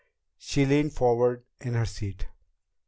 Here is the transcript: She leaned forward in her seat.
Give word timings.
She 0.39 0.65
leaned 0.65 0.93
forward 0.93 1.43
in 1.59 1.75
her 1.75 1.85
seat. 1.85 2.25